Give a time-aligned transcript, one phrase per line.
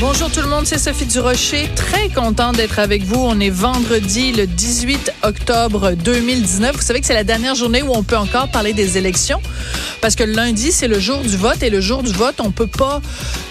[0.00, 1.68] Bonjour tout le monde, c'est Sophie Durocher.
[1.76, 3.20] Très contente d'être avec vous.
[3.20, 6.74] On est vendredi le 18 octobre 2019.
[6.74, 9.42] Vous savez que c'est la dernière journée où on peut encore parler des élections
[10.00, 12.66] parce que lundi, c'est le jour du vote et le jour du vote, on peut
[12.66, 13.02] pas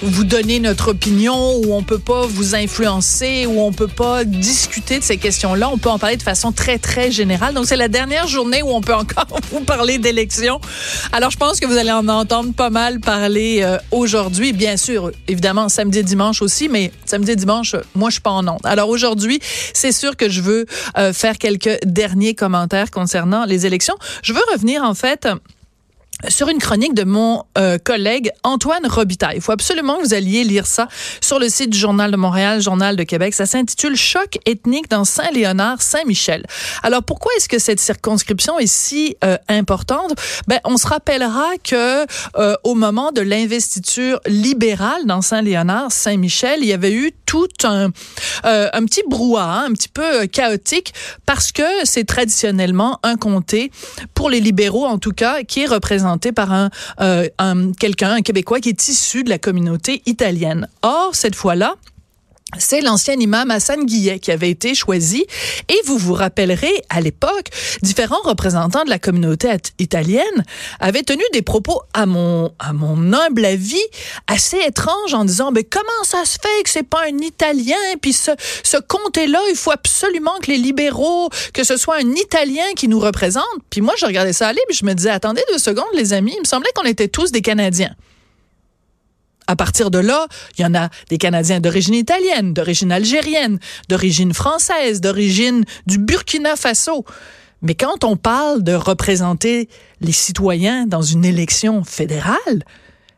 [0.02, 4.98] vous donner notre opinion ou on peut pas vous influencer ou on peut pas discuter
[5.00, 5.70] de ces questions-là.
[5.70, 7.54] On peut en parler de façon très, très générale.
[7.54, 10.60] Donc, c'est la dernière journée où on peut encore vous parler d'élections.
[11.12, 14.54] Alors, je pense que vous allez en entendre pas mal parler euh, aujourd'hui.
[14.54, 18.32] Bien sûr, évidemment, samedi et dimanche aussi, mais samedi et dimanche, moi, je suis pas
[18.32, 18.60] en onde.
[18.64, 19.40] Alors aujourd'hui,
[19.74, 20.66] c'est sûr que je veux
[20.98, 23.96] euh, faire quelques derniers commentaires concernant les élections.
[24.24, 25.28] Je veux revenir, en fait,
[26.28, 29.38] sur une chronique de mon euh, collègue Antoine Robitaille.
[29.38, 30.88] Il faut absolument que vous alliez lire ça
[31.22, 33.34] sur le site du Journal de Montréal, Journal de Québec.
[33.34, 36.46] Ça s'intitule Choc ethnique dans Saint-Léonard, Saint-Michel.
[36.84, 40.14] Alors pourquoi est-ce que cette circonscription est si euh, importante?
[40.48, 42.06] Ben on se rappellera que
[42.38, 47.92] euh, au moment de l'investiture libérale dans Saint-Léonard, Saint-Michel, il y avait eu tout un
[48.44, 50.94] un petit brouhaha, un petit peu chaotique
[51.26, 53.72] parce que c'est traditionnellement un comté
[54.16, 56.70] pour les libéraux en tout cas qui est représenté par un,
[57.02, 60.68] euh, un quelqu'un, un Québécois qui est issu de la communauté italienne.
[60.82, 61.76] Or, cette fois-là,
[62.58, 65.26] c'est l'ancien imam Hassan Guillet qui avait été choisi.
[65.68, 67.50] Et vous vous rappellerez, à l'époque,
[67.84, 70.24] différents représentants de la communauté italienne
[70.80, 73.82] avaient tenu des propos, à mon, à mon humble avis,
[74.28, 77.76] assez étranges en disant, mais comment ça se fait que c'est pas un Italien?
[78.02, 78.32] Puis ce,
[78.64, 83.00] ce comté-là, il faut absolument que les libéraux, que ce soit un Italien qui nous
[83.00, 83.44] représente.
[83.70, 86.34] Puis moi, je regardais ça aller, puis je me disais, attendez deux secondes, les amis,
[86.36, 87.96] il me semblait qu'on était tous des Canadiens.
[89.50, 90.28] À partir de là,
[90.60, 93.58] il y en a des Canadiens d'origine italienne, d'origine algérienne,
[93.90, 97.04] d'origine française, d'origine du Burkina Faso.
[97.64, 99.68] Mais quand on parle de représenter
[100.02, 102.64] les citoyens dans une élection fédérale,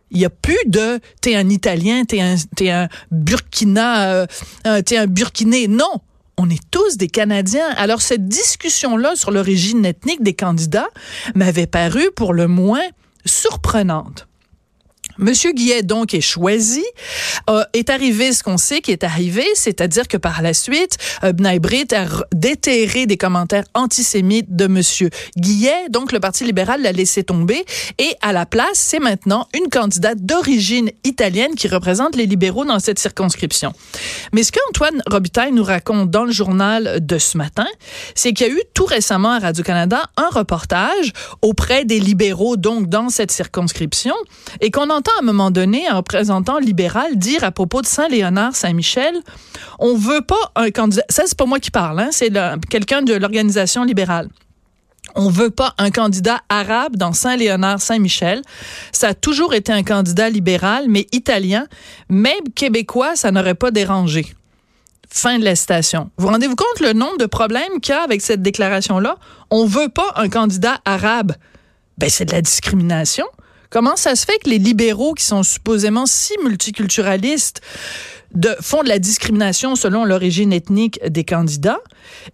[0.09, 4.95] il n'y a plus de t'es un Italien, t'es un, es un Burkina, euh, t'es
[4.95, 5.67] un Burkinais.
[5.67, 5.99] Non,
[6.37, 7.67] on est tous des Canadiens.
[7.75, 10.87] Alors cette discussion-là sur l'origine ethnique des candidats
[11.35, 12.87] m'avait paru pour le moins
[13.25, 14.29] surprenante.
[15.21, 16.83] Monsieur Guillet, donc, est choisi.
[17.49, 21.31] Euh, est arrivé ce qu'on sait qui est arrivé, c'est-à-dire que par la suite, euh,
[21.31, 25.89] Brit a déterré des commentaires antisémites de Monsieur Guillet.
[25.89, 27.63] Donc, le Parti libéral l'a laissé tomber.
[27.99, 32.79] Et à la place, c'est maintenant une candidate d'origine italienne qui représente les libéraux dans
[32.79, 33.73] cette circonscription.
[34.33, 37.67] Mais ce qu'Antoine Robitaille nous raconte dans le journal de ce matin,
[38.15, 42.87] c'est qu'il y a eu tout récemment à Radio-Canada un reportage auprès des libéraux, donc
[42.87, 44.15] dans cette circonscription,
[44.61, 48.55] et qu'on entend à un moment donné un représentant libéral dire à propos de Saint-Léonard,
[48.55, 49.15] Saint-Michel,
[49.79, 52.31] on veut pas un candidat, ça c'est pas moi qui parle, hein, c'est
[52.69, 54.29] quelqu'un de l'organisation libérale.
[55.15, 58.41] On veut pas un candidat arabe dans Saint-Léonard-Saint-Michel.
[58.91, 61.67] Ça a toujours été un candidat libéral, mais italien.
[62.07, 64.25] Même québécois, ça n'aurait pas dérangé.
[65.09, 66.11] Fin de la citation.
[66.17, 69.17] Vous rendez-vous compte le nombre de problèmes qu'il y a avec cette déclaration-là?
[69.49, 71.33] On veut pas un candidat arabe.
[71.97, 73.25] Ben, c'est de la discrimination.
[73.71, 77.61] Comment ça se fait que les libéraux, qui sont supposément si multiculturalistes,
[78.59, 81.79] font de la discrimination selon l'origine ethnique des candidats?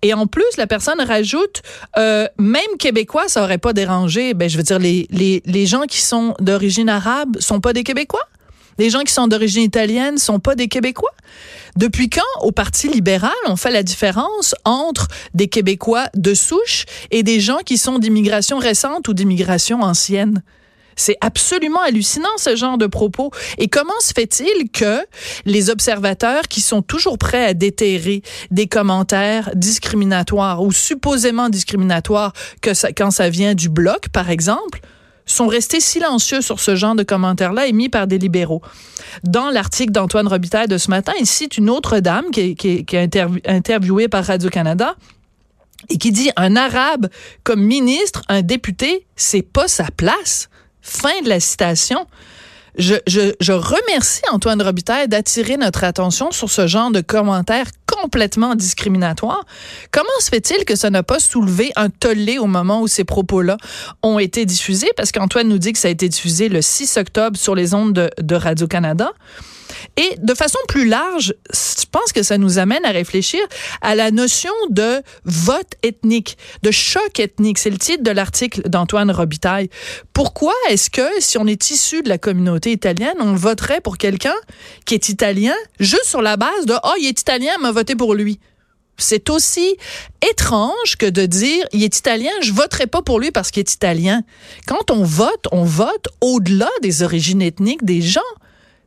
[0.01, 1.61] Et en plus, la personne rajoute,
[1.97, 4.33] euh, même québécois, ça aurait pas dérangé.
[4.33, 7.83] Ben, je veux dire, les, les, les gens qui sont d'origine arabe sont pas des
[7.83, 8.27] Québécois?
[8.79, 11.13] Les gens qui sont d'origine italienne sont pas des Québécois?
[11.75, 17.21] Depuis quand, au Parti libéral, on fait la différence entre des Québécois de souche et
[17.21, 20.41] des gens qui sont d'immigration récente ou d'immigration ancienne?
[20.97, 23.31] C'est absolument hallucinant ce genre de propos.
[23.57, 24.99] Et comment se fait-il que
[25.45, 33.11] les observateurs qui sont toujours prêts à déterrer des commentaires discriminatoires ou supposément discriminatoires quand
[33.11, 34.81] ça vient du bloc, par exemple,
[35.25, 38.61] sont restés silencieux sur ce genre de commentaires-là émis par des libéraux?
[39.23, 42.85] Dans l'article d'Antoine Robitaille de ce matin, il cite une autre dame qui est, qui
[42.85, 44.95] qui est interviewée par Radio-Canada
[45.89, 47.07] et qui dit un arabe
[47.43, 50.49] comme ministre, un député, c'est pas sa place.
[50.89, 52.07] Fin de la citation.
[52.77, 59.43] Je, remercie Antoine Robitaille d'attirer notre attention sur ce genre de commentaires complètement discriminatoires.
[59.91, 63.57] Comment se fait-il que ça n'a pas soulevé un tollé au moment où ces propos-là
[64.01, 64.91] ont été diffusés?
[64.95, 67.93] Parce qu'Antoine nous dit que ça a été diffusé le 6 octobre sur les ondes
[67.93, 69.11] de, de Radio-Canada.
[69.97, 73.39] Et de façon plus large, je pense que ça nous amène à réfléchir
[73.81, 77.57] à la notion de vote ethnique, de choc ethnique.
[77.57, 79.69] C'est le titre de l'article d'Antoine Robitaille.
[80.13, 84.35] Pourquoi est-ce que si on est issu de la communauté italienne, on voterait pour quelqu'un
[84.85, 88.13] qui est italien juste sur la base de oh, il est italien, m'a voté pour
[88.13, 88.39] lui?
[88.97, 89.77] C'est aussi
[90.27, 93.73] étrange que de dire il est italien, je voterai pas pour lui parce qu'il est
[93.73, 94.23] italien.
[94.65, 98.21] Quand on vote, on vote au-delà des origines ethniques des gens.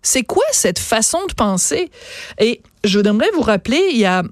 [0.02, 1.90] C'est quoi cette façon de penser?
[2.38, 4.22] Et je voudrais vous rappeler, il y a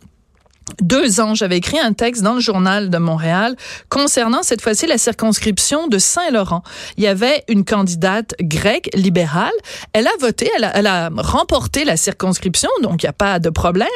[0.80, 3.56] deux ans, j'avais écrit un texte dans le journal de Montréal
[3.88, 6.62] concernant cette fois-ci la circonscription de Saint-Laurent.
[6.96, 9.52] Il y avait une candidate grecque libérale.
[9.92, 13.88] Elle a voté, elle a, remporté la circonscription, donc il n'y a pas de problème.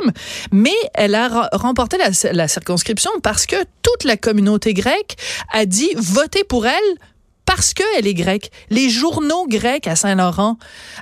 [0.51, 5.17] Mais elle a remporté la, la circonscription parce que toute la communauté grecque
[5.53, 6.97] a dit voter pour elle
[7.45, 8.51] parce qu'elle est grecque.
[8.71, 10.59] Les journaux grecs à Saint-Laurent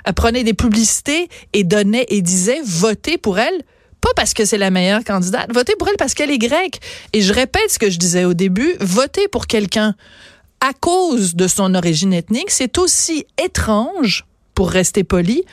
[0.07, 3.63] euh, prenaient des publicités et donnaient et disaient votez pour elle
[4.01, 6.79] pas parce que c'est la meilleure candidate, votez pour elle parce qu'elle est grecque.
[7.13, 9.95] Et je répète ce que je disais au début, voter pour quelqu'un
[10.59, 15.43] à cause de son origine ethnique, c'est aussi étrange, pour rester poli,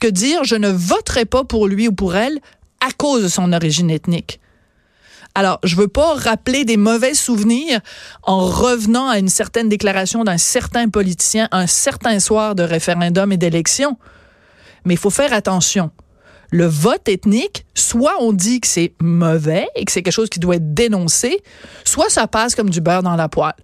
[0.00, 2.40] que dire je ne voterai pas pour lui ou pour elle
[2.80, 4.40] à cause de son origine ethnique.
[5.34, 7.80] Alors, je veux pas rappeler des mauvais souvenirs
[8.22, 13.36] en revenant à une certaine déclaration d'un certain politicien un certain soir de référendum et
[13.36, 13.96] d'élection.
[14.84, 15.90] Mais il faut faire attention
[16.52, 20.38] le vote ethnique, soit on dit que c'est mauvais et que c'est quelque chose qui
[20.38, 21.42] doit être dénoncé,
[21.82, 23.54] soit ça passe comme du beurre dans la poêle.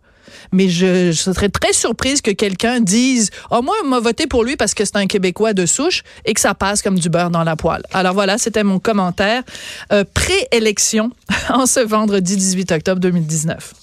[0.53, 4.75] Mais je, serais très surprise que quelqu'un dise Oh, moi, m'a voté pour lui parce
[4.75, 7.57] que c'est un Québécois de souche et que ça passe comme du beurre dans la
[7.57, 7.83] poêle.
[7.93, 9.43] Alors voilà, c'était mon commentaire
[9.93, 11.11] euh, pré-élection
[11.49, 13.75] en ce vendredi 18 octobre 2019.